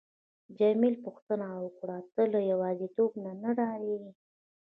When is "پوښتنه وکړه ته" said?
1.05-2.21